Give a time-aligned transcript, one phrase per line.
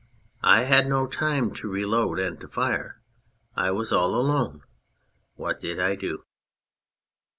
[0.43, 3.03] I had no time to reload and to fire.
[3.55, 4.63] I was all alone.
[5.37, 6.23] What did I do